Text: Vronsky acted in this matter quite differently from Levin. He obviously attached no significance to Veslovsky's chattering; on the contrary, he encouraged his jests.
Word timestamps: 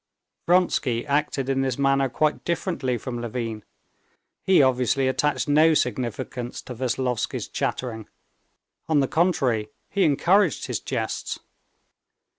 Vronsky 0.47 1.05
acted 1.05 1.47
in 1.47 1.61
this 1.61 1.77
matter 1.77 2.09
quite 2.09 2.43
differently 2.43 2.97
from 2.97 3.21
Levin. 3.21 3.63
He 4.41 4.59
obviously 4.63 5.07
attached 5.07 5.47
no 5.47 5.75
significance 5.75 6.59
to 6.63 6.73
Veslovsky's 6.73 7.47
chattering; 7.47 8.09
on 8.89 8.99
the 9.01 9.07
contrary, 9.07 9.69
he 9.91 10.03
encouraged 10.03 10.65
his 10.65 10.79
jests. 10.79 11.37